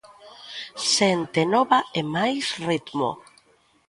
Xente 0.93 1.41
nova 1.53 1.79
e 1.99 2.01
máis 2.15 2.45
ritmo. 2.69 3.09